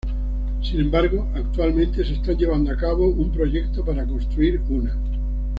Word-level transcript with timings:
Sin 0.63 0.79
embargo, 0.81 1.29
actualmente 1.35 2.03
se 2.03 2.13
está 2.13 2.33
llevando 2.33 2.71
a 2.71 2.75
cabo 2.75 3.07
un 3.07 3.31
proyecto 3.31 3.85
para 3.85 4.03
construir 4.03 4.59
una. 4.67 4.97